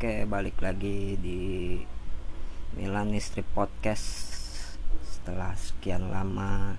Oke, 0.00 0.24
balik 0.24 0.64
lagi 0.64 1.12
di 1.20 1.76
Milan 2.72 3.12
Strip 3.20 3.44
Podcast. 3.52 4.32
Setelah 5.04 5.52
sekian 5.52 6.08
lama 6.08 6.72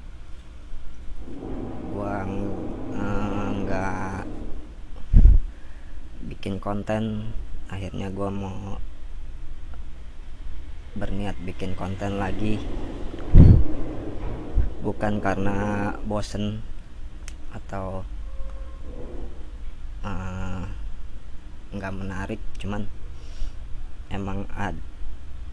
gua 1.94 2.26
eh, 2.26 3.50
nggak 3.62 4.26
bikin 6.34 6.58
konten. 6.58 7.30
Akhirnya 7.70 8.10
gua 8.10 8.34
mau 8.34 8.82
berniat 10.98 11.38
bikin 11.46 11.78
konten 11.78 12.18
lagi. 12.18 12.58
Bukan 14.82 15.22
karena 15.22 15.94
bosen 16.10 16.66
atau 17.54 18.02
eh, 20.10 20.66
nggak 21.70 21.94
menarik 21.94 22.42
cuman 22.58 22.90
emang 24.12 24.46
ad 24.54 24.76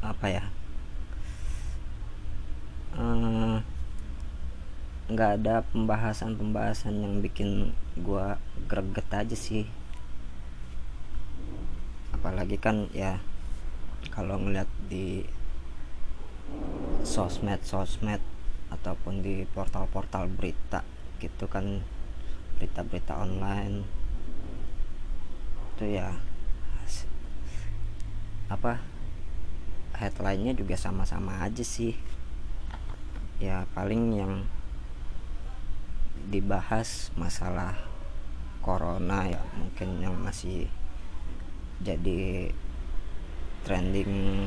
apa 0.03 0.27
ya 0.27 0.45
eh, 2.98 3.57
nggak 5.09 5.31
ada 5.41 5.65
pembahasan-pembahasan 5.73 7.01
yang 7.01 7.25
bikin 7.25 7.73
gua 8.05 8.37
greget 8.69 9.09
aja 9.09 9.33
sih. 9.33 9.65
Apalagi 12.12 12.61
kan 12.61 12.93
ya 12.93 13.17
kalau 14.12 14.37
ngeliat 14.37 14.69
di 14.93 15.25
sosmed 17.09 17.65
sosmed 17.65 18.20
ataupun 18.69 19.25
di 19.25 19.48
portal-portal 19.48 20.29
berita 20.29 20.84
gitu 21.25 21.48
kan 21.48 21.81
berita-berita 22.61 23.17
online 23.17 23.89
itu 25.73 25.97
ya 25.97 26.12
apa 28.48 28.80
headline-nya 29.93 30.56
juga 30.56 30.75
sama-sama 30.81 31.45
aja 31.45 31.61
sih. 31.61 31.92
Ya 33.39 33.69
paling 33.77 34.17
yang 34.17 34.34
dibahas 36.28 37.12
masalah 37.14 37.77
corona 38.64 39.28
ya 39.28 39.41
mungkin 39.56 40.03
yang 40.03 40.17
masih 40.19 40.69
jadi 41.81 42.50
trending 43.62 44.45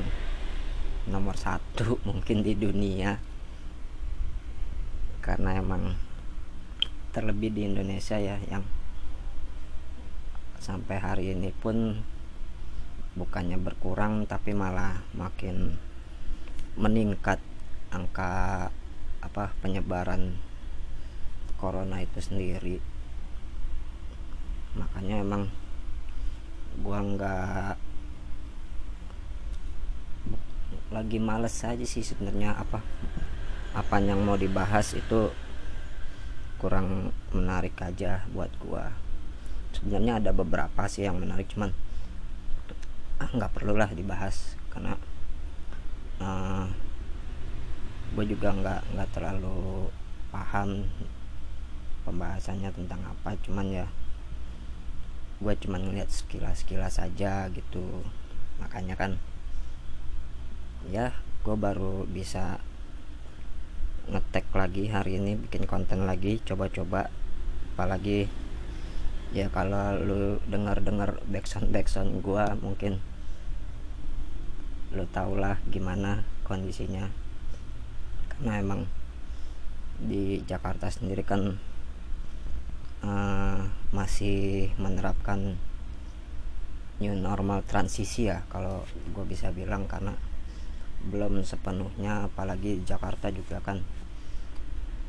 nomor 1.07 1.37
satu 1.37 1.97
mungkin 2.09 2.41
di 2.41 2.57
dunia. 2.57 3.21
Karena 5.21 5.61
emang 5.61 5.93
terlebih 7.13 7.53
di 7.53 7.69
Indonesia 7.69 8.17
ya 8.17 8.41
yang 8.49 8.65
sampai 10.57 10.97
hari 10.97 11.25
ini 11.37 11.53
pun 11.53 12.01
bukannya 13.11 13.59
berkurang 13.59 14.23
tapi 14.23 14.55
malah 14.55 15.03
makin 15.11 15.75
meningkat 16.79 17.43
angka 17.91 18.71
apa 19.19 19.51
penyebaran 19.59 20.39
corona 21.59 21.99
itu 21.99 22.23
sendiri. 22.23 22.79
Makanya 24.79 25.21
emang 25.21 25.51
gua 26.79 27.03
nggak 27.03 27.75
lagi 30.91 31.19
males 31.19 31.55
aja 31.63 31.83
sih 31.87 32.03
sebenarnya 32.03 32.55
apa 32.55 32.83
apa 33.71 33.95
yang 34.03 34.23
mau 34.23 34.35
dibahas 34.35 34.95
itu 34.95 35.31
kurang 36.59 37.11
menarik 37.35 37.75
aja 37.83 38.23
buat 38.31 38.51
gua. 38.63 38.95
Sebenarnya 39.75 40.23
ada 40.23 40.31
beberapa 40.31 40.87
sih 40.87 41.03
yang 41.03 41.19
menarik 41.19 41.51
cuman 41.51 41.75
nggak 43.29 43.53
perlulah 43.53 43.89
dibahas 43.93 44.57
karena 44.73 44.97
uh, 46.23 46.65
gue 48.17 48.25
juga 48.27 48.55
nggak 48.55 48.81
nggak 48.97 49.09
terlalu 49.13 49.87
paham 50.33 50.87
pembahasannya 52.07 52.73
tentang 52.73 53.01
apa. 53.05 53.37
Cuman 53.45 53.67
ya 53.69 53.87
gue 55.41 55.53
cuman 55.65 55.81
ngeliat 55.89 56.09
sekilas 56.09 56.65
sekilas 56.65 56.97
saja 56.97 57.49
gitu. 57.53 58.05
Makanya 58.57 58.97
kan 58.97 59.21
ya 60.89 61.13
gue 61.45 61.55
baru 61.57 62.09
bisa 62.09 62.57
ngetek 64.09 64.49
lagi 64.57 64.89
hari 64.89 65.21
ini 65.21 65.37
bikin 65.37 65.69
konten 65.69 66.09
lagi 66.09 66.41
coba-coba. 66.41 67.13
Apalagi 67.75 68.29
ya 69.31 69.47
kalau 69.47 69.95
lu 70.03 70.21
dengar-dengar 70.51 71.23
backsound 71.31 71.71
backsound 71.71 72.19
gua 72.19 72.51
mungkin 72.59 72.99
lu 74.91 75.07
tau 75.07 75.35
lah 75.39 75.55
gimana 75.71 76.23
kondisinya. 76.43 77.07
Karena 78.31 78.59
emang 78.59 78.81
di 80.01 80.41
Jakarta 80.43 80.89
sendiri 80.89 81.21
kan 81.21 81.55
uh, 83.05 83.61
masih 83.93 84.73
menerapkan 84.81 85.57
new 87.01 87.17
normal 87.17 87.65
transisi 87.65 88.29
ya 88.29 88.45
kalau 88.49 88.85
gue 89.13 89.25
bisa 89.25 89.49
bilang 89.49 89.89
karena 89.89 90.13
belum 91.01 91.41
sepenuhnya 91.41 92.29
apalagi 92.29 92.85
Jakarta 92.85 93.33
juga 93.33 93.57
kan 93.57 93.81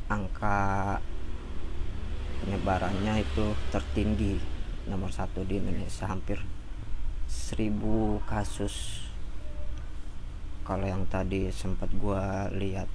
angka 0.08 0.96
penyebarannya 2.40 3.20
itu 3.20 3.52
tertinggi 3.68 4.40
nomor 4.88 5.12
satu 5.12 5.44
di 5.44 5.60
Indonesia 5.60 6.08
hampir 6.08 6.40
seribu 7.28 8.24
kasus 8.24 9.04
kalau 10.62 10.86
yang 10.86 11.02
tadi 11.10 11.50
sempat 11.50 11.90
gua 11.98 12.46
lihat 12.54 12.86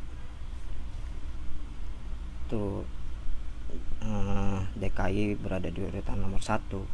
tuh 2.48 2.88
eh, 4.04 4.60
DKI 4.80 5.36
berada 5.40 5.68
di 5.68 5.82
urutan 5.84 6.18
nomor 6.24 6.40
satu. 6.40 6.88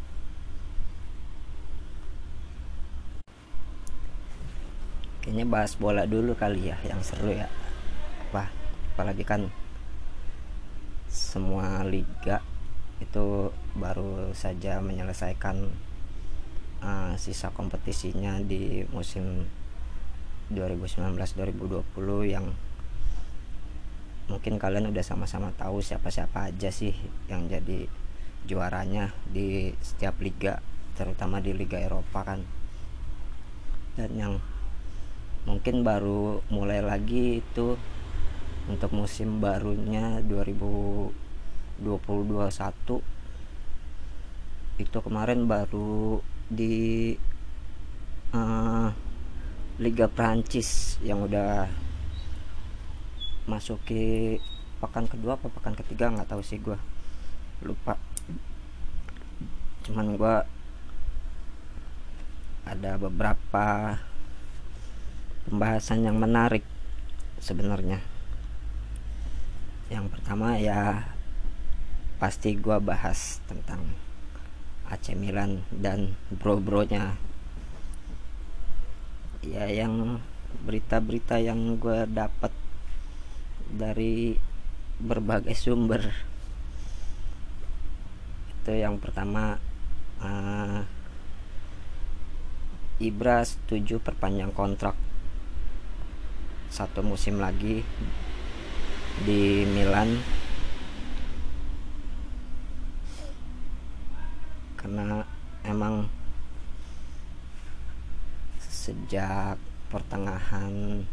Kayaknya 5.23 5.45
bahas 5.47 5.79
bola 5.79 6.03
dulu 6.03 6.35
kali 6.35 6.67
ya 6.67 6.75
yang 6.83 6.99
seru 6.99 7.31
ya. 7.31 7.47
Apa? 8.27 8.51
Apalagi 8.93 9.23
kan 9.23 9.47
semua 11.07 11.85
liga 11.85 12.41
itu 12.99 13.53
baru 13.77 14.33
saja 14.33 14.81
menyelesaikan 14.81 15.69
uh, 16.83 17.13
sisa 17.15 17.53
kompetisinya 17.53 18.41
di 18.43 18.83
musim 18.89 19.47
2019-2020 20.51 22.27
yang 22.27 22.51
mungkin 24.27 24.55
kalian 24.55 24.91
udah 24.91 25.03
sama-sama 25.03 25.51
tahu 25.55 25.83
siapa-siapa 25.83 26.51
aja 26.51 26.71
sih 26.71 26.95
yang 27.27 27.47
jadi 27.51 27.87
juaranya 28.43 29.15
di 29.31 29.71
setiap 29.79 30.19
liga 30.19 30.59
terutama 30.93 31.39
di 31.39 31.55
Liga 31.55 31.79
Eropa 31.79 32.23
kan. 32.23 32.43
Dan 33.93 34.11
yang 34.17 34.33
mungkin 35.43 35.83
baru 35.83 36.41
mulai 36.49 36.81
lagi 36.81 37.43
itu 37.43 37.77
untuk 38.67 38.91
musim 38.95 39.43
barunya 39.43 40.23
2020-21 40.23 43.03
itu 44.81 44.97
kemarin 45.03 45.45
baru 45.45 46.23
di 46.49 47.13
uh, 48.33 48.89
Liga 49.81 50.05
Prancis 50.05 51.01
yang 51.01 51.25
udah 51.25 51.65
masuki 53.49 54.37
pekan 54.77 55.09
kedua 55.09 55.39
apa 55.39 55.49
pekan 55.49 55.73
ketiga 55.73 56.13
nggak 56.13 56.29
tahu 56.29 56.41
sih 56.45 56.61
gue 56.61 56.77
lupa. 57.65 57.97
Cuman 59.87 60.15
gue 60.15 60.35
ada 62.63 62.91
beberapa 62.95 63.99
pembahasan 65.47 66.07
yang 66.07 66.15
menarik 66.19 66.63
sebenarnya. 67.43 67.99
Yang 69.91 70.05
pertama 70.15 70.55
ya 70.55 71.11
pasti 72.17 72.55
gua 72.55 72.79
bahas 72.79 73.43
tentang 73.51 73.83
AC 74.87 75.11
Milan 75.11 75.67
dan 75.75 76.15
bro-bronya 76.31 77.19
ya 79.43 79.67
yang 79.67 80.23
berita-berita 80.63 81.41
yang 81.43 81.75
gue 81.75 82.07
dapat 82.07 82.53
dari 83.67 84.37
berbagai 85.01 85.55
sumber. 85.57 86.01
Itu 88.55 88.71
yang 88.71 89.01
pertama 89.01 89.59
uh, 90.23 90.79
Ibra 93.03 93.43
setuju 93.43 93.99
perpanjang 93.99 94.55
kontrak 94.55 94.95
satu 96.73 97.03
musim 97.03 97.37
lagi 97.37 97.83
di 99.27 99.67
Milan. 99.67 100.17
Karena 104.79 105.21
emang 105.67 106.22
sejak 108.83 109.55
pertengahan 109.87 111.07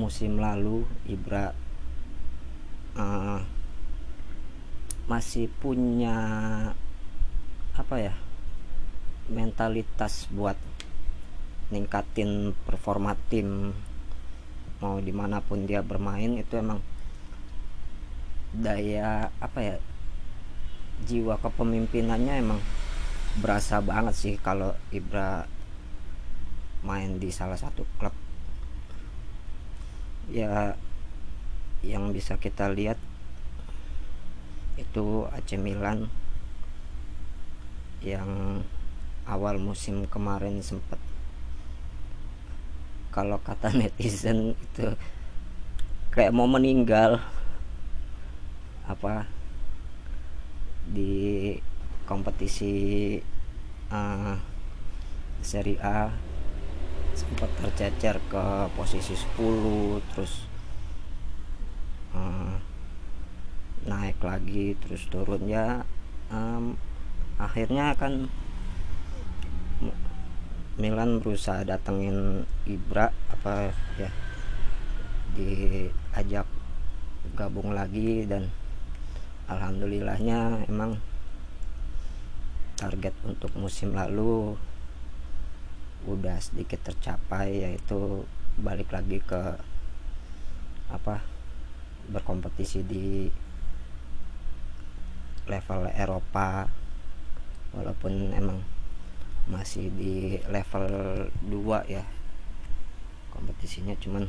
musim 0.00 0.40
lalu 0.40 0.88
Ibra 1.04 1.52
uh, 2.96 3.44
masih 5.04 5.52
punya 5.60 6.16
apa 7.76 7.96
ya 8.00 8.14
mentalitas 9.28 10.24
buat 10.32 10.56
ningkatin 11.68 12.56
performa 12.64 13.20
tim. 13.28 13.76
Mau 14.80 14.96
di 15.04 15.12
mana 15.12 15.44
pun 15.44 15.68
dia 15.68 15.84
bermain 15.84 16.40
itu 16.40 16.56
emang 16.56 16.80
daya 18.56 19.28
apa 19.44 19.60
ya 19.60 19.76
jiwa 21.04 21.36
kepemimpinannya 21.36 22.34
emang 22.40 22.60
berasa 23.38 23.78
banget 23.84 24.14
sih 24.16 24.34
kalau 24.40 24.74
Ibra 24.90 25.46
main 26.86 27.20
di 27.20 27.28
salah 27.32 27.56
satu 27.56 27.84
klub. 28.00 28.14
Ya 30.30 30.76
yang 31.80 32.12
bisa 32.12 32.36
kita 32.36 32.68
lihat 32.68 33.00
itu 34.76 35.28
AC 35.32 35.56
Milan 35.60 36.08
yang 38.00 38.64
awal 39.28 39.60
musim 39.60 40.08
kemarin 40.08 40.64
sempat 40.64 40.96
kalau 43.10 43.42
kata 43.42 43.74
netizen 43.78 44.54
itu 44.54 44.94
kayak 46.14 46.34
mau 46.34 46.46
meninggal. 46.46 47.22
Apa? 48.86 49.26
Di 50.90 51.54
kompetisi 52.06 53.14
uh, 53.94 54.34
Serie 55.42 55.78
A 55.78 56.10
sempat 57.20 57.52
tercecer 57.60 58.16
ke 58.32 58.44
posisi 58.72 59.12
10 59.12 60.00
terus 60.16 60.48
uh, 62.16 62.56
naik 63.84 64.16
lagi 64.24 64.72
terus 64.80 65.04
turun. 65.12 65.44
Ya 65.44 65.84
um, 66.32 66.80
akhirnya 67.36 67.92
kan 68.00 68.32
Milan 70.80 71.20
berusaha 71.20 71.60
datengin 71.60 72.48
Ibra 72.64 73.12
apa 73.28 73.68
ya 74.00 74.08
diajak 75.36 76.48
gabung 77.36 77.76
lagi 77.76 78.24
dan 78.24 78.48
alhamdulillahnya 79.44 80.64
emang 80.72 80.96
target 82.80 83.12
untuk 83.28 83.52
musim 83.60 83.92
lalu 83.92 84.56
udah 86.08 86.40
sedikit 86.40 86.80
tercapai 86.80 87.60
yaitu 87.60 88.24
balik 88.56 88.88
lagi 88.88 89.20
ke 89.20 89.56
apa 90.88 91.20
berkompetisi 92.08 92.80
di 92.84 93.28
level 95.50 95.90
Eropa. 95.92 96.70
Walaupun 97.70 98.34
emang 98.34 98.58
masih 99.46 99.90
di 99.94 100.38
level 100.50 100.86
2 101.46 101.86
ya 101.90 102.02
kompetisinya 103.30 103.94
cuman 103.98 104.26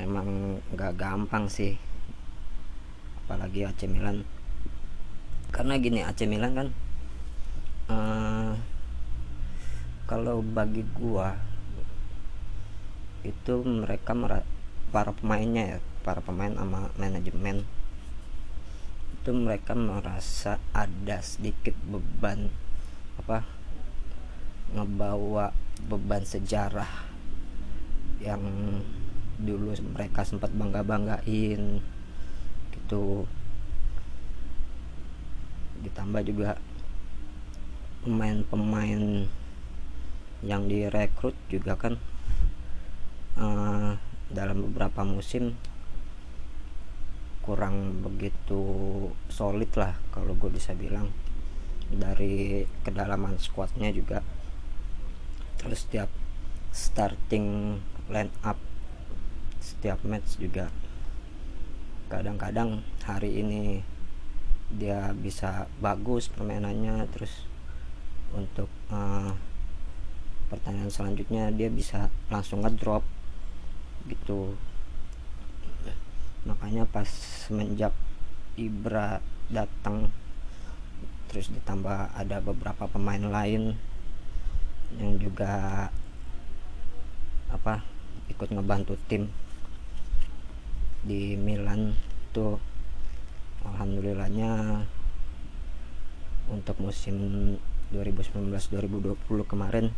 emang 0.00 0.60
nggak 0.72 0.96
gampang 0.96 1.46
sih. 1.50 1.76
Apalagi 3.24 3.68
AC 3.68 3.84
Milan. 3.88 4.24
Karena 5.52 5.76
gini 5.78 6.00
AC 6.00 6.24
Milan 6.24 6.52
kan 6.56 6.68
uh, 7.92 8.52
kalau 10.04 10.44
bagi 10.44 10.84
gua 10.92 11.32
itu 13.24 13.64
mereka 13.64 14.12
para 14.92 15.10
pemainnya 15.16 15.64
ya 15.64 15.78
para 16.04 16.20
pemain 16.20 16.52
sama 16.52 16.92
manajemen. 17.00 17.64
Itu 19.16 19.32
mereka 19.32 19.72
merasa 19.72 20.60
ada 20.76 21.24
sedikit 21.24 21.72
beban 21.88 22.52
apa 23.16 23.48
ngebawa 24.76 25.56
beban 25.88 26.28
sejarah 26.28 27.08
yang 28.20 28.44
dulu 29.40 29.72
mereka 29.96 30.28
sempat 30.28 30.52
bangga 30.52 30.84
banggain 30.84 31.80
gitu. 32.76 33.24
Ditambah 35.80 36.22
juga 36.28 36.60
pemain-pemain 38.04 39.24
yang 40.44 40.68
direkrut 40.68 41.32
juga 41.48 41.74
kan 41.80 41.96
uh, 43.40 43.96
dalam 44.28 44.68
beberapa 44.68 45.00
musim 45.02 45.56
kurang 47.44 48.00
begitu 48.00 48.60
solid 49.28 49.68
lah 49.76 49.96
kalau 50.12 50.32
gue 50.36 50.48
bisa 50.52 50.72
bilang. 50.76 51.12
Dari 51.84 52.64
kedalaman 52.80 53.36
squadnya 53.36 53.92
juga. 53.92 54.24
Terus 55.60 55.84
setiap 55.84 56.08
starting 56.72 57.76
line 58.08 58.32
up 58.40 58.56
setiap 59.60 60.00
match 60.04 60.40
juga. 60.40 60.72
Kadang-kadang 62.08 62.84
hari 63.04 63.40
ini 63.40 63.84
dia 64.72 65.12
bisa 65.12 65.68
bagus 65.80 66.32
permainannya 66.32 67.04
terus 67.12 67.44
untuk 68.32 68.68
uh, 68.88 69.36
pertanyaan 70.48 70.92
selanjutnya 70.92 71.50
dia 71.54 71.68
bisa 71.68 72.12
langsung 72.28 72.62
ngedrop 72.62 73.04
gitu. 74.08 74.56
Makanya 76.44 76.84
pas 76.84 77.08
semenjak 77.48 77.92
Ibra 78.54 79.18
datang 79.50 80.12
terus 81.26 81.50
ditambah 81.50 82.14
ada 82.14 82.38
beberapa 82.38 82.86
pemain 82.86 83.18
lain 83.18 83.74
yang 85.02 85.18
juga 85.18 85.90
apa 87.50 87.82
ikut 88.30 88.54
ngebantu 88.54 88.94
tim 89.10 89.26
di 91.02 91.34
Milan 91.34 91.98
tuh 92.30 92.62
alhamdulillahnya 93.66 94.84
untuk 96.48 96.76
musim 96.78 97.16
2019-2020 97.90 99.50
kemarin 99.50 99.90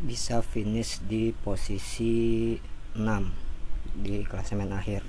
bisa 0.00 0.40
finish 0.40 1.04
di 1.04 1.36
posisi 1.36 2.56
6 2.96 4.00
di 4.00 4.24
klasemen 4.24 4.72
akhir 4.72 5.04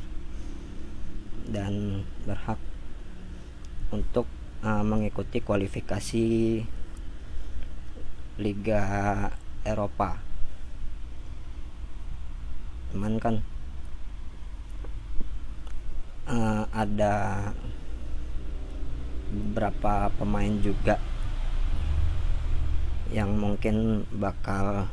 dan 1.47 2.03
berhak 2.27 2.59
untuk 3.91 4.27
uh, 4.63 4.83
mengikuti 4.83 5.39
kualifikasi 5.39 6.27
Liga 8.39 8.83
Eropa. 9.63 10.19
Cuman 12.91 13.15
kan 13.19 13.35
uh, 16.27 16.67
ada 16.75 17.15
beberapa 19.31 20.11
pemain 20.19 20.51
juga 20.59 20.99
yang 23.11 23.35
mungkin 23.35 24.07
bakal 24.15 24.87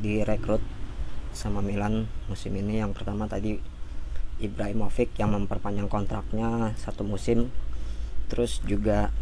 direkrut 0.00 0.64
sama 1.36 1.60
Milan 1.60 2.08
musim 2.26 2.56
ini. 2.56 2.80
Yang 2.80 2.96
pertama 3.00 3.28
tadi 3.28 3.60
Ibrahimovic 4.40 5.14
yang 5.20 5.36
memperpanjang 5.36 5.86
kontraknya 5.92 6.72
satu 6.80 7.04
musim. 7.04 7.52
Terus 8.32 8.64
juga 8.64 9.12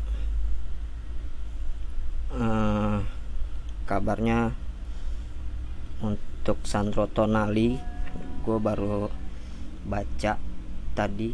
uh, 2.33 3.03
kabarnya 3.85 4.55
untuk 6.01 6.63
Sandro 6.65 7.11
Tonali 7.11 7.77
gue 8.43 8.59
baru 8.59 9.07
baca 9.87 10.39
tadi 10.99 11.31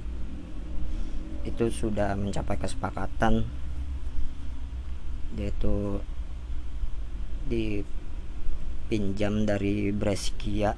itu 1.49 1.65
sudah 1.73 2.13
mencapai 2.13 2.61
kesepakatan 2.61 3.49
yaitu 5.37 6.05
dipinjam 7.49 9.43
dari 9.49 9.91
Brescia. 9.91 10.77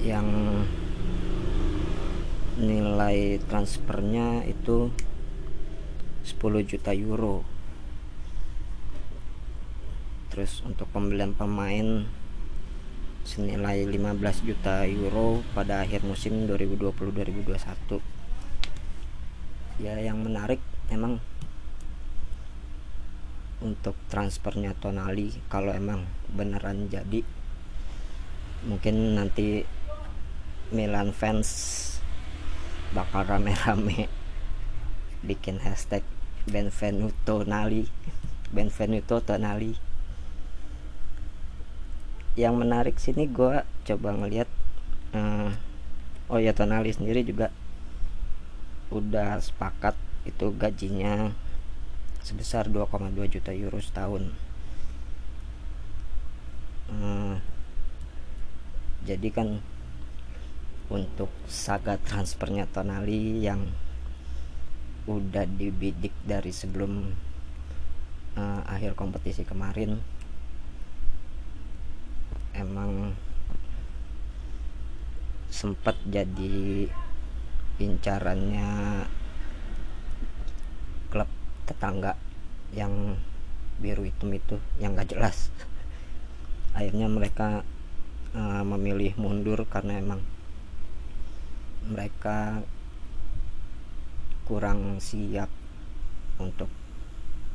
Yang 0.00 0.28
nilai 2.54 3.42
transfernya 3.50 4.46
itu 4.46 4.94
10 6.22 6.62
juta 6.62 6.94
euro. 6.94 7.42
Terus 10.30 10.62
untuk 10.62 10.86
pembelian 10.94 11.34
pemain 11.34 12.06
senilai 13.24 13.88
15 13.88 14.44
juta 14.44 14.84
euro 14.84 15.40
pada 15.56 15.80
akhir 15.80 16.04
musim 16.04 16.44
2020-2021 16.44 18.04
ya 19.80 19.96
yang 19.98 20.20
menarik 20.22 20.60
emang 20.92 21.18
untuk 23.64 23.96
transfernya 24.12 24.76
Tonali 24.76 25.32
kalau 25.48 25.72
emang 25.72 26.04
beneran 26.28 26.92
jadi. 26.92 27.24
Mungkin 28.68 29.16
nanti 29.16 29.64
Milan 30.68 31.16
fans 31.16 31.48
bakal 32.92 33.24
rame-rame 33.24 34.06
bikin 35.28 35.64
hashtag 35.64 36.04
Benvenuto 36.44 37.40
Nali. 37.48 37.88
Benvenuto 38.52 39.24
Tonali. 39.24 39.72
Yang 42.36 42.54
menarik 42.54 42.96
sini 43.00 43.24
gue 43.24 43.64
coba 43.88 44.12
ngeliat 44.12 44.48
uh, 45.16 45.50
oh 46.28 46.40
ya 46.40 46.52
Tonali 46.52 46.92
sendiri 46.92 47.24
juga 47.24 47.48
udah 48.92 49.40
sepakat 49.40 49.96
itu 50.28 50.52
gajinya 50.56 51.32
sebesar 52.24 52.72
2,2 52.72 53.12
juta 53.28 53.52
euro 53.52 53.76
setahun. 53.76 54.32
Hmm, 56.88 57.36
jadi 59.04 59.28
kan 59.28 59.60
untuk 60.88 61.28
saga 61.44 62.00
transfernya 62.00 62.64
Tonali 62.72 63.44
yang 63.44 63.68
udah 65.04 65.44
dibidik 65.44 66.16
dari 66.24 66.48
sebelum 66.48 67.12
uh, 68.40 68.60
akhir 68.64 68.96
kompetisi 68.96 69.44
kemarin 69.44 70.00
emang 72.56 73.12
sempat 75.52 75.98
jadi 76.08 76.88
incarannya 77.76 79.04
tetangga 81.64 82.16
yang 82.76 83.18
biru 83.80 84.06
hitam 84.06 84.30
itu 84.32 84.56
yang 84.78 84.94
gak 84.94 85.12
jelas. 85.12 85.50
Akhirnya 86.76 87.10
mereka 87.10 87.66
uh, 88.34 88.62
memilih 88.66 89.14
mundur 89.16 89.64
karena 89.66 89.98
emang 89.98 90.20
mereka 91.84 92.64
kurang 94.44 95.00
siap 95.00 95.48
untuk 96.36 96.68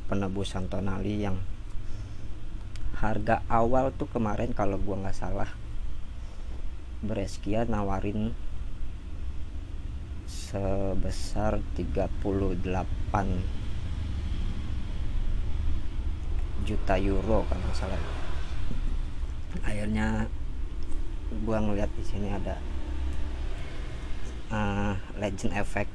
penebusan 0.10 0.70
tonali 0.70 1.22
yang 1.22 1.38
harga 2.98 3.46
awal 3.48 3.94
tuh 3.94 4.10
kemarin 4.10 4.52
kalau 4.52 4.76
gua 4.82 5.06
nggak 5.06 5.16
salah 5.16 5.48
Brescia 7.00 7.64
nawarin 7.64 8.36
sebesar 10.28 11.64
38 11.78 12.20
juta 16.70 17.02
euro 17.02 17.42
kalau 17.50 17.74
salah. 17.74 17.98
Akhirnya 19.66 20.30
gua 21.42 21.58
ngeliat 21.66 21.90
di 21.98 22.06
sini 22.06 22.30
ada 22.30 22.62
uh, 24.54 24.94
legend 25.18 25.58
effect 25.58 25.90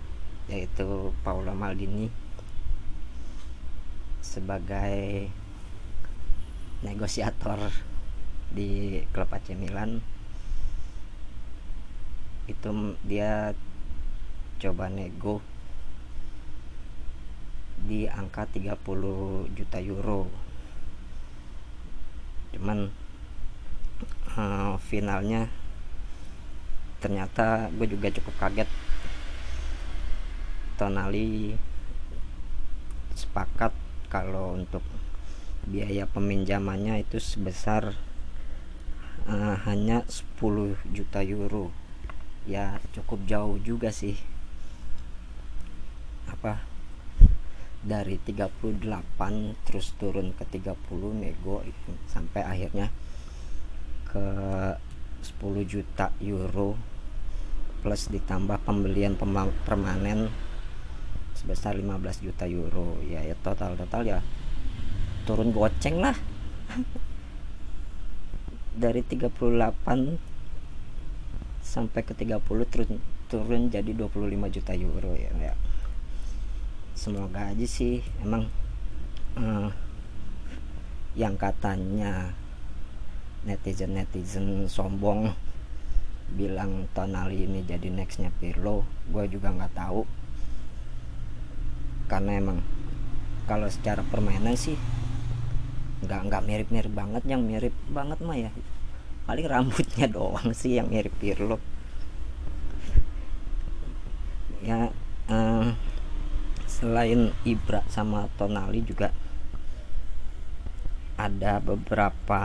yaitu 0.50 1.14
Paolo 1.22 1.54
Maldini 1.54 2.10
sebagai 4.18 5.30
negosiator 6.82 7.70
di 8.50 8.98
klub 9.14 9.30
AC 9.30 9.54
Milan. 9.54 10.02
Itu 12.50 12.98
dia 13.06 13.54
coba 14.58 14.90
nego 14.90 15.38
di 17.84 18.10
angka 18.10 18.50
30 18.50 19.54
juta 19.54 19.78
euro 19.78 20.43
cuman 22.64 22.88
uh, 24.40 24.80
finalnya 24.80 25.52
ternyata 26.96 27.68
gue 27.76 27.84
juga 27.92 28.08
cukup 28.08 28.32
kaget. 28.40 28.70
Tonali 30.80 31.60
sepakat 33.12 33.76
kalau 34.08 34.56
untuk 34.56 34.80
biaya 35.68 36.08
peminjamannya 36.08 37.04
itu 37.04 37.20
sebesar 37.20 37.92
uh, 39.28 39.60
hanya 39.68 40.08
10 40.08 40.40
juta 40.88 41.20
euro. 41.20 41.68
Ya 42.48 42.80
cukup 42.96 43.28
jauh 43.28 43.60
juga 43.60 43.92
sih. 43.92 44.16
Apa 46.32 46.64
dari 47.84 48.16
38 48.16 48.80
terus 49.68 49.92
turun 50.00 50.32
ke 50.32 50.48
30 50.48 50.72
nego 51.20 51.60
itu. 51.62 51.92
Sampai 52.08 52.40
akhirnya 52.40 52.88
ke 54.08 54.26
10 55.20 55.64
juta 55.68 56.08
euro 56.24 56.80
plus 57.84 58.08
ditambah 58.08 58.64
pembelian 58.64 59.20
permanen 59.68 60.32
sebesar 61.36 61.76
15 61.76 62.24
juta 62.24 62.48
euro. 62.48 62.96
Ya, 63.04 63.20
ya 63.20 63.36
total 63.44 63.76
total 63.76 64.02
ya 64.08 64.18
turun 65.28 65.52
goceng 65.52 66.00
lah. 66.00 66.16
Dari 68.74 69.04
38 69.06 69.30
sampai 71.60 72.00
ke 72.04 72.12
30 72.16 72.40
turun 72.44 73.00
turun 73.28 73.72
jadi 73.72 73.90
25 73.96 74.30
juta 74.52 74.72
euro 74.76 75.16
ya, 75.16 75.32
ya 75.40 75.54
semoga 76.94 77.50
aja 77.50 77.66
sih 77.66 78.00
emang 78.22 78.46
uh, 79.34 79.68
yang 81.14 81.34
katanya 81.38 82.34
netizen 83.44 83.94
netizen 83.94 84.66
sombong 84.66 85.36
bilang 86.34 86.90
Tonali 86.96 87.44
ini 87.44 87.60
jadi 87.62 87.92
nextnya 87.92 88.32
Pirlo 88.40 88.82
gue 89.12 89.24
juga 89.28 89.52
nggak 89.52 89.74
tahu. 89.76 90.02
Karena 92.10 92.40
emang 92.40 92.58
kalau 93.44 93.68
secara 93.68 94.00
permainan 94.02 94.56
sih 94.56 94.74
nggak 96.04 96.20
nggak 96.26 96.44
mirip 96.48 96.68
mirip 96.72 96.92
banget. 96.92 97.22
Yang 97.28 97.42
mirip 97.44 97.74
banget 97.92 98.18
mah 98.24 98.38
ya 98.38 98.50
paling 99.24 99.46
rambutnya 99.48 100.06
doang 100.16 100.50
sih 100.56 100.80
yang 100.80 100.88
mirip 100.88 101.12
Pirlo. 101.20 101.60
Ya 104.64 104.88
uh, 105.28 105.68
selain 106.84 107.32
Ibra 107.48 107.80
sama 107.88 108.28
Tonali 108.36 108.84
juga 108.84 109.08
ada 111.16 111.56
beberapa 111.56 112.40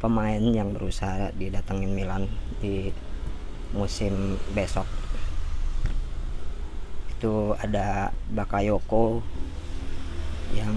pemain 0.00 0.40
yang 0.40 0.72
berusaha 0.72 1.28
didatengin 1.36 1.92
Milan 1.92 2.24
di 2.64 2.88
musim 3.76 4.40
besok. 4.56 4.88
Itu 7.12 7.52
ada 7.60 8.08
Bakayoko 8.32 9.20
yang 10.56 10.72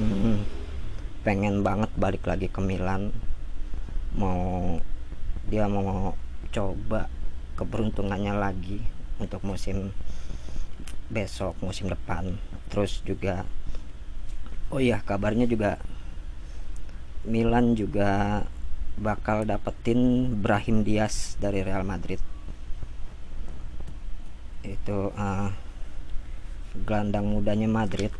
pengen 1.23 1.63
banget 1.63 1.95
balik 1.95 2.27
lagi 2.27 2.51
ke 2.51 2.59
Milan. 2.59 3.15
Mau 4.19 4.75
dia 5.47 5.63
mau 5.71 6.11
coba 6.51 7.07
keberuntungannya 7.55 8.35
lagi 8.35 8.83
untuk 9.15 9.39
musim 9.47 9.95
besok 11.07 11.55
musim 11.63 11.87
depan. 11.87 12.35
Terus 12.71 13.03
juga 13.03 13.47
oh 14.67 14.83
iya 14.83 14.99
kabarnya 14.99 15.47
juga 15.47 15.79
Milan 17.27 17.75
juga 17.75 18.43
bakal 18.97 19.43
dapetin 19.45 20.31
Brahim 20.39 20.81
Diaz 20.81 21.35
dari 21.37 21.61
Real 21.63 21.83
Madrid. 21.83 22.19
Itu 24.63 25.11
uh, 25.11 25.49
gelandang 26.83 27.31
mudanya 27.31 27.67
Madrid 27.67 28.11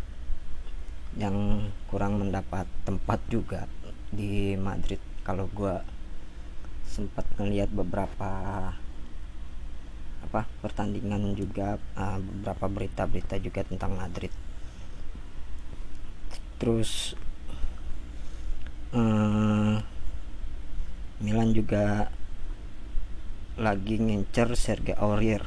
yang 1.17 1.67
kurang 1.89 2.22
mendapat 2.22 2.70
tempat 2.86 3.20
juga 3.27 3.65
di 4.13 4.53
Madrid. 4.56 5.01
Kalau 5.25 5.50
gue 5.51 5.75
sempat 6.88 7.25
ngelihat 7.36 7.74
beberapa 7.74 8.32
apa 10.27 10.43
pertandingan 10.60 11.31
juga 11.39 11.79
uh, 11.96 12.19
beberapa 12.19 12.67
berita-berita 12.67 13.39
juga 13.39 13.63
tentang 13.63 13.96
Madrid. 13.96 14.29
Terus 16.60 17.15
uh, 18.91 19.79
Milan 21.24 21.55
juga 21.55 22.12
lagi 23.57 23.98
ngincer 23.98 24.53
Sergei 24.53 24.93
Aurier 25.00 25.41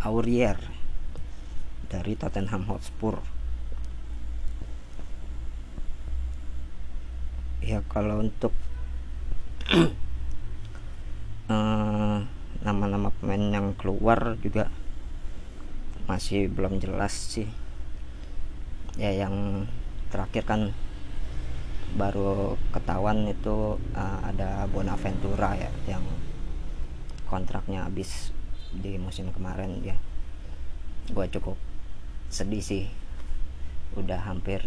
Aurier 0.00 0.56
dari 1.92 2.16
Tottenham 2.16 2.64
Hotspur. 2.72 3.20
Ya 7.60 7.84
kalau 7.92 8.24
untuk 8.24 8.56
uh, 9.68 9.92
nama-nama 12.60 13.08
pemain 13.08 13.40
yang 13.40 13.72
keluar 13.72 14.36
juga 14.44 14.68
masih 16.04 16.52
belum 16.52 16.76
jelas 16.76 17.12
sih. 17.12 17.48
Ya 19.00 19.16
yang 19.16 19.64
terakhir 20.12 20.44
kan 20.44 20.76
baru 21.96 22.60
ketahuan 22.70 23.26
itu 23.26 23.80
uh, 23.96 24.18
ada 24.22 24.68
Bonaventura 24.68 25.56
ya 25.56 25.70
yang 25.88 26.04
kontraknya 27.26 27.88
habis 27.88 28.36
di 28.76 29.00
musim 29.00 29.32
kemarin 29.32 29.80
ya. 29.80 29.96
Gue 31.08 31.26
cukup 31.32 31.56
sedih 32.28 32.60
sih. 32.60 32.84
Udah 33.96 34.20
hampir 34.20 34.60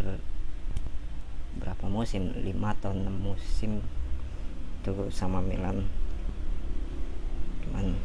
berapa 1.61 1.85
musim? 1.85 2.33
5 2.33 2.41
atau 2.73 2.91
6 2.91 3.05
musim 3.21 3.85
tuh 4.81 5.13
sama 5.13 5.39
Milan 5.39 5.87
cuman 7.73 7.97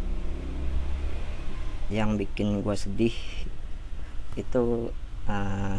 yang 1.92 2.16
bikin 2.16 2.64
gue 2.64 2.72
sedih 2.72 3.12
itu 4.32 4.88
uh, 5.28 5.76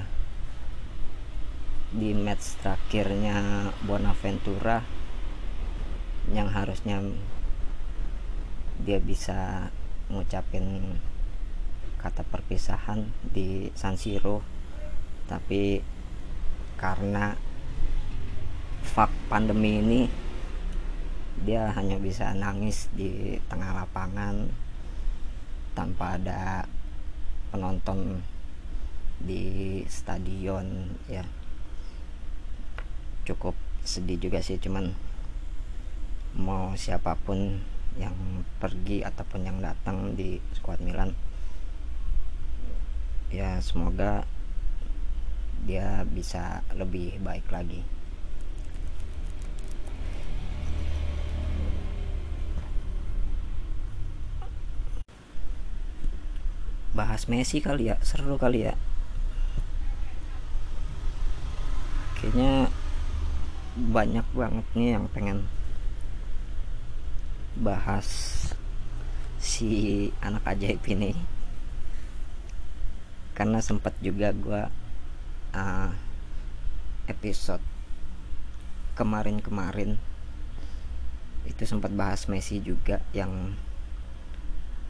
di 1.90 2.14
match 2.14 2.62
terakhirnya 2.62 3.74
Bonaventura 3.82 4.86
yang 6.30 6.54
harusnya 6.54 7.02
dia 8.86 9.02
bisa 9.02 9.74
ngucapin 10.14 11.02
kata 11.98 12.22
perpisahan 12.22 13.10
di 13.26 13.74
San 13.74 13.98
Siro. 13.98 14.46
Tapi 15.26 15.82
karena 16.78 17.34
fak 18.86 19.10
pandemi 19.34 19.82
ini 19.82 20.29
dia 21.46 21.72
hanya 21.76 21.96
bisa 22.00 22.36
nangis 22.36 22.92
di 22.92 23.40
tengah 23.48 23.72
lapangan 23.72 24.50
tanpa 25.78 26.20
ada 26.20 26.68
penonton 27.54 28.20
di 29.24 29.82
stadion 29.88 30.96
ya. 31.08 31.24
Cukup 33.24 33.56
sedih 33.84 34.20
juga 34.20 34.44
sih 34.44 34.60
cuman 34.60 34.92
mau 36.38 36.78
siapa 36.78 37.18
pun 37.18 37.58
yang 37.98 38.14
pergi 38.62 39.02
ataupun 39.02 39.42
yang 39.44 39.58
datang 39.60 40.14
di 40.14 40.38
skuad 40.54 40.80
Milan 40.80 41.12
ya 43.30 43.62
semoga 43.62 44.26
dia 45.66 46.02
bisa 46.08 46.66
lebih 46.74 47.22
baik 47.22 47.46
lagi 47.50 47.82
bahas 57.00 57.32
Messi 57.32 57.64
kali 57.64 57.88
ya 57.88 57.96
seru 58.04 58.36
kali 58.36 58.68
ya. 58.68 58.76
Kayaknya 62.20 62.68
banyak 63.80 64.28
banget 64.36 64.68
nih 64.76 65.00
yang 65.00 65.08
pengen 65.08 65.48
bahas 67.56 68.08
si 69.40 70.12
anak 70.20 70.44
ajaib 70.44 70.84
ini. 70.92 71.16
Karena 73.32 73.64
sempat 73.64 73.96
juga 74.04 74.36
gue 74.36 74.68
uh, 75.56 75.90
episode 77.08 77.64
kemarin-kemarin 79.00 79.96
itu 81.48 81.64
sempat 81.64 81.96
bahas 81.96 82.28
Messi 82.28 82.60
juga 82.60 83.00
yang 83.16 83.56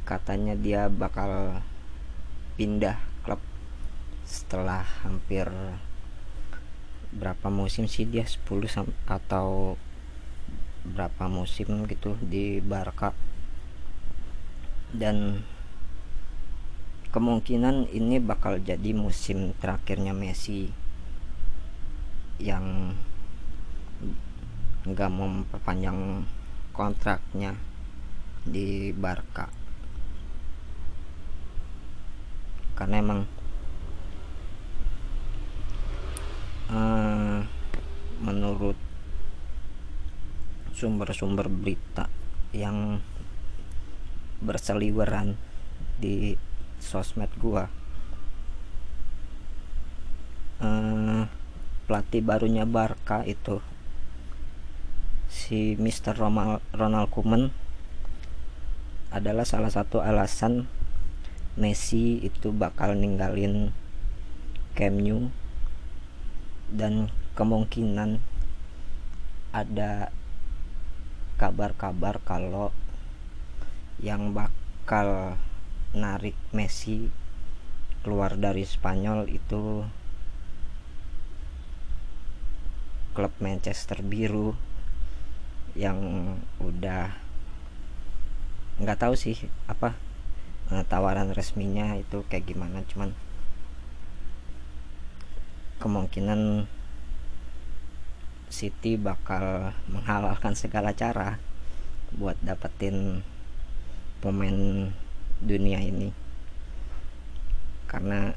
katanya 0.10 0.58
dia 0.58 0.90
bakal 0.90 1.62
pindah 2.60 3.00
klub. 3.24 3.40
Setelah 4.28 4.84
hampir 5.08 5.48
berapa 7.16 7.48
musim 7.48 7.88
sih 7.88 8.04
dia? 8.04 8.28
10 8.28 8.44
atau 9.08 9.80
berapa 10.84 11.32
musim 11.32 11.88
gitu 11.88 12.20
di 12.20 12.60
Barca. 12.60 13.16
Dan 14.92 15.48
kemungkinan 17.16 17.96
ini 17.96 18.20
bakal 18.20 18.60
jadi 18.60 18.92
musim 18.92 19.56
terakhirnya 19.56 20.12
Messi 20.12 20.68
yang 22.44 22.92
nggak 24.84 25.12
memperpanjang 25.12 26.28
kontraknya 26.76 27.56
di 28.44 28.92
Barca 28.92 29.59
karena 32.80 33.04
emang 33.04 33.28
uh, 36.72 37.44
menurut 38.24 38.80
sumber-sumber 40.72 41.52
berita 41.52 42.08
yang 42.56 43.04
berseliweran 44.40 45.36
di 46.00 46.40
sosmed 46.80 47.28
gua 47.36 47.68
uh, 50.64 51.28
pelatih 51.84 52.24
barunya 52.24 52.64
Barca 52.64 53.28
itu 53.28 53.60
si 55.28 55.76
Mr. 55.76 56.16
Ronald 56.16 57.12
Koeman 57.12 57.52
adalah 59.12 59.44
salah 59.44 59.68
satu 59.68 60.00
alasan 60.00 60.79
Messi 61.60 62.24
itu 62.24 62.56
bakal 62.56 62.96
ninggalin 62.96 63.76
Camp 64.80 64.96
Nou 64.96 65.28
dan 66.72 67.12
kemungkinan 67.36 68.24
ada 69.52 70.08
kabar-kabar 71.36 72.24
kalau 72.24 72.72
yang 74.00 74.32
bakal 74.32 75.36
narik 75.92 76.40
Messi 76.56 77.12
keluar 78.08 78.40
dari 78.40 78.64
Spanyol 78.64 79.28
itu 79.28 79.84
klub 83.12 83.36
Manchester 83.44 84.00
biru 84.00 84.56
yang 85.76 86.00
udah 86.64 87.20
nggak 88.80 89.00
tahu 89.04 89.20
sih 89.20 89.36
apa 89.68 90.00
uh, 90.74 90.86
tawaran 90.86 91.34
resminya 91.34 91.98
itu 91.98 92.22
kayak 92.30 92.50
gimana 92.50 92.86
cuman 92.90 93.14
kemungkinan 95.80 96.68
City 98.50 98.98
bakal 98.98 99.78
menghalalkan 99.86 100.58
segala 100.58 100.90
cara 100.92 101.38
buat 102.10 102.34
dapetin 102.42 103.22
pemain 104.20 104.90
dunia 105.38 105.80
ini. 105.80 106.10
Karena 107.86 108.34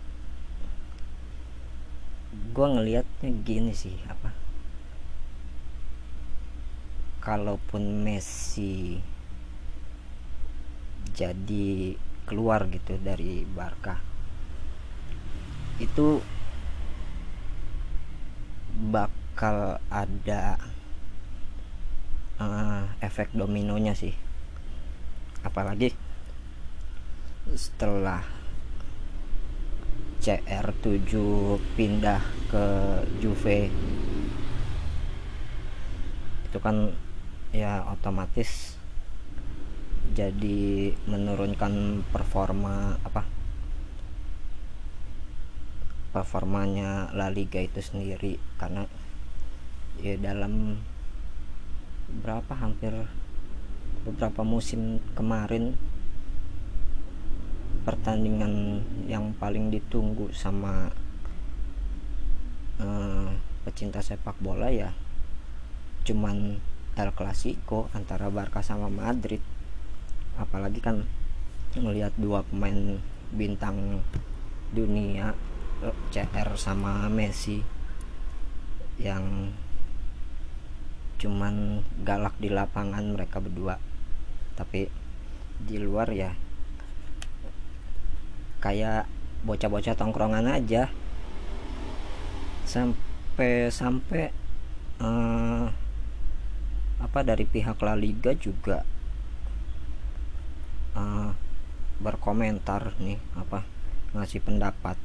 gue 2.32 2.66
ngelihatnya 2.68 3.30
gini 3.40 3.72
sih 3.72 3.96
apa? 4.04 4.36
Kalaupun 7.24 8.04
Messi 8.04 9.00
jadi 11.16 11.96
keluar 12.32 12.64
gitu 12.72 12.96
dari 12.96 13.44
Barca 13.44 14.00
itu 15.76 16.24
bakal 18.88 19.76
ada 19.92 20.56
uh, 22.40 22.88
efek 23.04 23.36
dominonya 23.36 23.92
sih. 23.92 24.16
Apalagi 25.44 25.92
setelah 27.52 28.24
CR7 30.24 31.12
pindah 31.76 32.22
ke 32.48 32.64
Juve 33.20 33.68
itu 36.46 36.58
kan 36.62 36.96
ya 37.50 37.84
otomatis 37.90 38.80
jadi 40.12 40.92
menurunkan 41.08 42.04
performa 42.12 43.00
apa 43.02 43.24
performanya 46.12 47.08
La 47.16 47.32
Liga 47.32 47.58
itu 47.58 47.80
sendiri. 47.80 48.36
Karena 48.60 48.84
ya 49.98 50.14
dalam 50.20 50.76
berapa 52.20 52.52
hampir 52.52 52.92
beberapa 54.04 54.44
musim 54.44 55.00
kemarin 55.16 55.80
pertandingan 57.88 58.84
yang 59.08 59.32
paling 59.40 59.72
ditunggu 59.72 60.30
sama 60.36 60.92
uh, 62.78 63.30
pecinta 63.64 63.98
sepak 64.04 64.38
bola 64.38 64.70
ya 64.70 64.94
cuman 66.02 66.58
El 66.92 67.10
Clasico 67.14 67.88
antara 67.96 68.28
Barca 68.28 68.60
sama 68.60 68.92
Madrid 68.92 69.40
apalagi 70.40 70.80
kan 70.80 71.04
melihat 71.76 72.12
dua 72.20 72.44
pemain 72.44 73.00
bintang 73.32 74.04
dunia 74.72 75.32
CR 76.12 76.54
sama 76.54 77.08
Messi 77.08 77.64
yang 79.00 79.50
cuman 81.18 81.86
galak 82.02 82.34
di 82.38 82.50
lapangan 82.52 83.14
mereka 83.14 83.42
berdua. 83.42 83.80
Tapi 84.54 84.86
di 85.62 85.76
luar 85.78 86.10
ya 86.10 86.34
kayak 88.62 89.10
bocah-bocah 89.42 89.98
tongkrongan 89.98 90.46
aja. 90.46 90.92
Sampai 92.62 93.72
sampai 93.74 94.30
uh, 95.02 95.66
apa 97.02 97.20
dari 97.26 97.42
pihak 97.42 97.82
La 97.82 97.98
Liga 97.98 98.30
juga 98.38 98.86
uh, 100.96 101.32
berkomentar 102.02 102.96
nih 102.98 103.20
apa 103.38 103.64
ngasih 104.12 104.42
pendapat. 104.44 104.96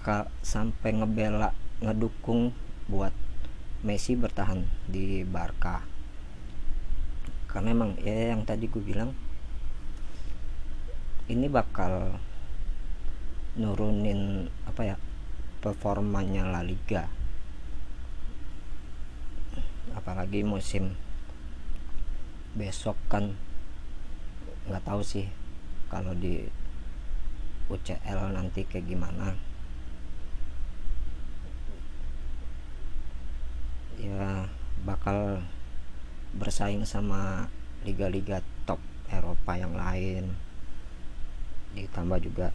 Ka, 0.00 0.32
sampai 0.40 0.96
ngebela 0.96 1.52
ngedukung 1.84 2.56
buat 2.88 3.12
Messi 3.80 4.12
bertahan 4.12 4.64
di 4.88 5.24
Barca. 5.24 5.80
Karena 7.48 7.72
emang 7.72 7.96
ya 8.00 8.36
yang 8.36 8.44
tadi 8.44 8.68
gue 8.68 8.80
bilang 8.80 9.12
ini 11.30 11.48
bakal 11.48 12.20
nurunin 13.56 14.52
apa 14.68 14.94
ya 14.94 14.96
performanya 15.64 16.48
La 16.48 16.60
Liga. 16.60 17.08
Apalagi 19.96 20.44
musim 20.46 20.94
besok 22.54 22.98
kan 23.06 23.38
nggak 24.66 24.82
tahu 24.82 25.02
sih 25.02 25.26
kalau 25.90 26.14
di 26.14 26.46
UCL 27.70 28.34
nanti 28.34 28.66
kayak 28.66 28.86
gimana. 28.90 29.38
Ya 33.94 34.50
bakal 34.82 35.44
bersaing 36.34 36.82
sama 36.82 37.46
liga-liga 37.86 38.42
top 38.66 38.82
Eropa 39.10 39.54
yang 39.54 39.74
lain. 39.78 40.34
Ditambah 41.78 42.18
juga 42.22 42.50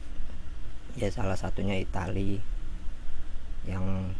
ya 0.99 1.07
salah 1.11 1.39
satunya 1.39 1.79
Italia 1.79 2.39
yang 3.67 4.11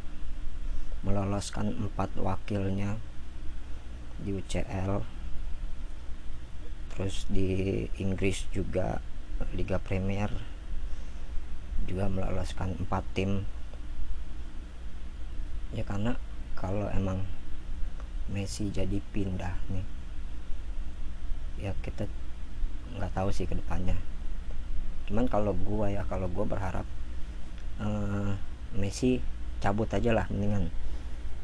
meloloskan 1.04 1.76
empat 1.76 2.16
wakilnya 2.18 2.98
di 4.24 4.32
UCL 4.32 5.15
terus 6.96 7.28
di 7.28 7.86
Inggris 8.00 8.48
juga 8.56 9.04
Liga 9.52 9.78
Premier 9.78 10.32
juga 11.86 12.08
meloloskan 12.08 12.74
empat 12.80 13.04
tim. 13.14 13.44
Ya 15.76 15.84
karena 15.84 16.16
kalau 16.56 16.88
emang 16.90 17.28
Messi 18.32 18.74
jadi 18.74 18.98
pindah 19.14 19.54
nih 19.70 19.86
ya 21.62 21.72
kita 21.86 22.10
nggak 22.98 23.14
tahu 23.16 23.30
sih 23.32 23.48
ke 23.48 23.56
depannya 23.56 23.96
cuman 25.08 25.30
kalau 25.30 25.54
gua 25.54 25.88
ya 25.88 26.04
kalau 26.10 26.28
gua 26.28 26.44
berharap 26.44 26.84
uh, 27.80 28.34
Messi 28.76 29.22
cabut 29.64 29.88
aja 29.88 30.12
lah 30.12 30.28
mendingan 30.28 30.68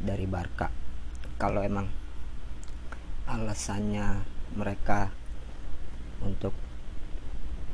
dari 0.01 0.25
Barca. 0.27 0.67
Kalau 1.39 1.63
emang 1.63 1.87
alasannya 3.29 4.25
mereka 4.57 5.13
untuk 6.25 6.53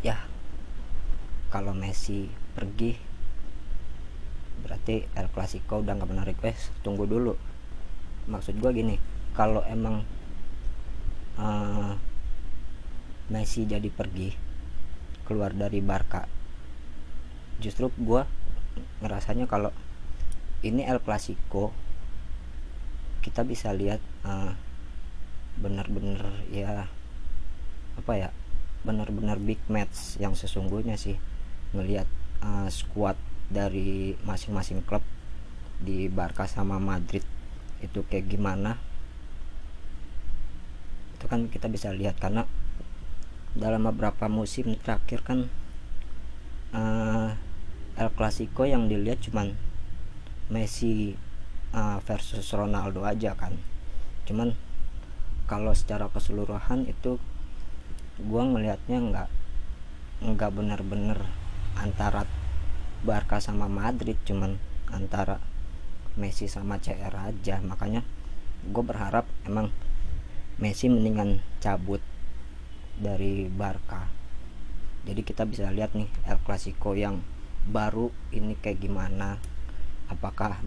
ya 0.02 0.18
kalau 1.48 1.72
Messi 1.72 2.28
pergi 2.56 2.96
berarti 4.64 5.06
El 5.16 5.30
Clasico 5.32 5.80
udah 5.80 5.94
nggak 5.96 6.12
menarik. 6.12 6.38
Wes 6.44 6.74
tunggu 6.82 7.08
dulu. 7.08 7.38
Maksud 8.28 8.60
gue 8.60 8.72
gini 8.76 8.96
kalau 9.38 9.64
emang 9.64 10.04
uh, 11.40 11.94
Messi 13.32 13.64
jadi 13.68 13.88
pergi 13.92 14.34
keluar 15.28 15.52
dari 15.52 15.84
Barca 15.84 16.24
justru 17.60 17.90
gue 17.98 18.22
ngerasanya 19.02 19.50
kalau 19.50 19.74
ini 20.62 20.86
El 20.86 21.02
Clasico 21.02 21.74
kita 23.26 23.44
bisa 23.44 23.74
lihat 23.74 24.00
uh, 24.24 24.54
benar-benar 25.58 26.48
ya 26.54 26.88
apa 27.98 28.14
ya 28.14 28.30
benar-benar 28.86 29.42
big 29.42 29.60
match 29.68 30.22
yang 30.22 30.38
sesungguhnya 30.38 30.96
sih 30.96 31.18
melihat 31.76 32.08
uh, 32.46 32.70
squad 32.70 33.18
dari 33.50 34.16
masing-masing 34.24 34.86
klub 34.86 35.04
di 35.82 36.08
Barca 36.08 36.46
sama 36.48 36.78
Madrid 36.78 37.26
itu 37.82 38.02
kayak 38.06 38.30
gimana. 38.30 38.78
Itu 41.18 41.26
kan 41.30 41.50
kita 41.50 41.70
bisa 41.70 41.94
lihat 41.94 42.18
karena 42.22 42.46
dalam 43.58 43.90
beberapa 43.90 44.30
musim 44.30 44.78
terakhir 44.78 45.26
kan 45.26 45.50
uh, 46.78 47.34
El 47.98 48.10
Clasico 48.14 48.70
yang 48.70 48.86
dilihat 48.86 49.26
cuman 49.26 49.58
Messi 50.54 51.18
uh, 51.74 51.98
versus 52.06 52.46
Ronaldo 52.54 53.04
aja 53.04 53.34
kan. 53.34 53.58
Cuman 54.30 54.54
kalau 55.50 55.74
secara 55.74 56.12
keseluruhan 56.12 56.86
itu 56.86 57.18
gua 58.22 58.44
ngelihatnya 58.46 58.98
nggak 58.98 59.30
nggak 60.18 60.52
benar-benar 60.54 61.20
antara 61.78 62.26
Barca 63.06 63.38
sama 63.38 63.70
Madrid 63.70 64.18
cuman 64.26 64.58
antara 64.90 65.38
Messi 66.18 66.50
sama 66.50 66.82
CR 66.82 67.14
aja. 67.14 67.62
Makanya 67.62 68.02
gue 68.66 68.84
berharap 68.84 69.30
emang 69.46 69.70
Messi 70.58 70.90
mendingan 70.90 71.46
cabut 71.62 72.02
dari 72.98 73.46
Barca. 73.46 74.10
Jadi 75.06 75.22
kita 75.22 75.46
bisa 75.46 75.70
lihat 75.70 75.94
nih 75.94 76.10
El 76.26 76.42
Clasico 76.42 76.98
yang 76.98 77.22
baru 77.70 78.10
ini 78.34 78.58
kayak 78.58 78.82
gimana. 78.82 79.38
Apakah 80.10 80.58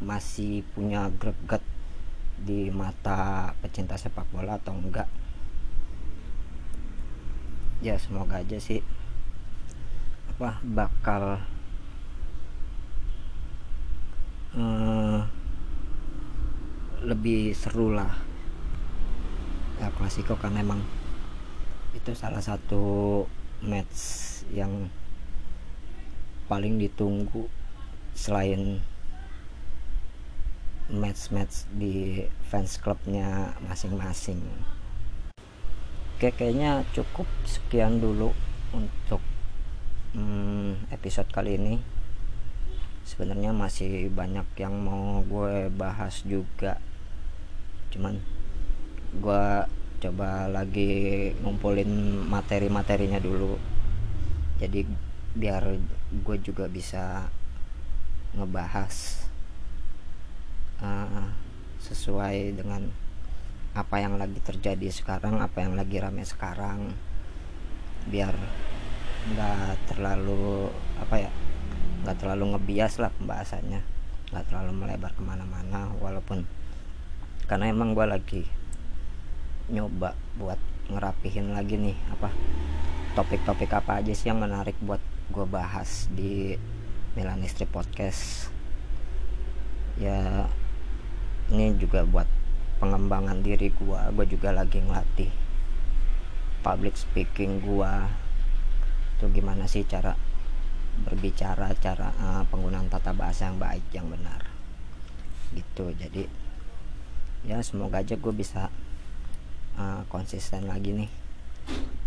masih 0.00 0.64
punya 0.72 1.12
greget 1.20 1.60
di 2.40 2.72
mata 2.72 3.52
pecinta 3.60 4.00
sepak 4.00 4.24
bola 4.32 4.56
atau 4.56 4.72
enggak 4.72 5.04
ya 7.80 7.96
semoga 7.96 8.44
aja 8.44 8.60
sih 8.60 8.84
apa 10.36 10.60
bakal 10.64 11.40
uh, 14.56 15.20
lebih 17.00 17.56
seru 17.56 17.96
lah. 17.96 18.12
Ya 19.80 19.88
klasiko 19.96 20.36
karena 20.36 20.60
emang 20.60 20.84
itu 21.96 22.12
salah 22.12 22.44
satu 22.44 23.24
match 23.64 24.44
yang 24.52 24.92
paling 26.48 26.76
ditunggu 26.76 27.48
selain 28.12 28.84
match-match 30.90 31.70
di 31.78 32.26
fans 32.50 32.76
clubnya 32.82 33.54
masing-masing 33.62 34.42
oke 36.20 36.36
kayaknya 36.36 36.84
cukup 36.92 37.24
sekian 37.48 37.96
dulu 37.96 38.36
untuk 38.76 39.24
hmm, 40.12 40.92
episode 40.92 41.32
kali 41.32 41.56
ini. 41.56 41.80
Sebenarnya 43.08 43.56
masih 43.56 44.12
banyak 44.12 44.44
yang 44.60 44.76
mau 44.84 45.24
gue 45.24 45.72
bahas 45.72 46.20
juga. 46.28 46.76
Cuman 47.88 48.20
gue 49.16 49.44
coba 50.04 50.44
lagi 50.52 51.32
ngumpulin 51.40 51.88
materi-materinya 52.28 53.16
dulu. 53.16 53.56
Jadi 54.60 54.84
biar 55.32 55.72
gue 56.20 56.36
juga 56.44 56.68
bisa 56.68 57.32
ngebahas 58.36 59.24
uh, 60.84 61.32
sesuai 61.80 62.60
dengan 62.60 62.92
apa 63.70 64.02
yang 64.02 64.18
lagi 64.18 64.42
terjadi 64.42 64.90
sekarang 64.90 65.38
apa 65.38 65.62
yang 65.62 65.78
lagi 65.78 65.96
rame 66.02 66.26
sekarang. 66.26 66.94
Biar 68.10 68.34
nggak 69.30 69.94
terlalu 69.94 70.72
apa 70.98 71.28
ya 71.28 71.30
nggak 72.02 72.16
terlalu 72.18 72.56
ngebias 72.56 72.98
lah 72.98 73.14
pembahasannya. 73.14 73.80
Nggak 74.30 74.44
terlalu 74.50 74.72
melebar 74.74 75.12
ke 75.14 75.22
mana-mana 75.22 75.90
walaupun 75.98 76.46
karena 77.50 77.66
emang 77.70 77.98
gue 77.98 78.06
lagi 78.06 78.42
nyoba 79.70 80.14
buat 80.38 80.58
ngerapihin 80.90 81.54
lagi 81.54 81.78
nih 81.78 81.98
apa 82.10 82.30
topik-topik 83.14 83.70
apa 83.70 84.02
aja 84.02 84.14
sih 84.14 84.30
yang 84.30 84.42
menarik 84.42 84.74
buat 84.82 85.02
gue 85.30 85.46
bahas 85.46 86.10
di 86.10 86.58
Milanistri 87.14 87.66
Podcast. 87.66 88.50
Ya 89.98 90.46
ini 91.50 91.74
juga 91.78 92.06
buat 92.06 92.26
pengembangan 92.80 93.44
diri 93.44 93.68
gue 93.70 94.00
gue 94.16 94.26
juga 94.26 94.56
lagi 94.56 94.80
ngelatih 94.80 95.30
public 96.64 96.96
speaking 96.96 97.60
gue 97.60 97.92
itu 99.20 99.24
gimana 99.36 99.68
sih 99.68 99.84
cara 99.84 100.16
berbicara 101.04 101.72
cara 101.80 102.12
uh, 102.20 102.42
penggunaan 102.48 102.88
tata 102.92 103.12
bahasa 103.16 103.48
yang 103.48 103.60
baik 103.60 103.84
yang 103.94 104.08
benar. 104.10 104.44
Gitu. 105.54 105.92
Jadi 105.96 106.24
ya 107.46 107.60
semoga 107.64 108.04
aja 108.04 108.16
gue 108.20 108.34
bisa 108.34 108.68
uh, 109.80 110.02
konsisten 110.12 110.68
lagi 110.68 110.92
nih 110.92 111.10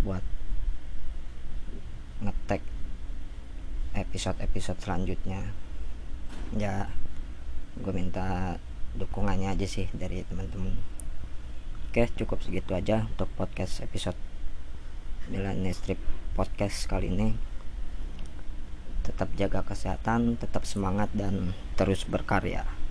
buat 0.06 0.22
ngetek 2.22 2.62
episode-episode 3.98 4.80
selanjutnya. 4.82 5.42
Ya 6.54 6.90
gue 7.78 7.94
minta 7.94 8.58
dukungannya 9.00 9.54
aja 9.54 9.66
sih 9.66 9.90
dari 9.96 10.22
teman-teman. 10.28 10.78
Oke 11.90 12.10
cukup 12.14 12.42
segitu 12.42 12.74
aja 12.78 13.06
untuk 13.10 13.30
podcast 13.34 13.82
episode 13.82 14.18
Millennial 15.30 15.74
Strip 15.74 15.98
podcast 16.38 16.86
kali 16.86 17.10
ini. 17.10 17.34
Tetap 19.02 19.34
jaga 19.40 19.66
kesehatan 19.66 20.38
tetap 20.38 20.64
semangat 20.68 21.10
dan 21.16 21.58
terus 21.78 22.06
berkarya 22.06 22.83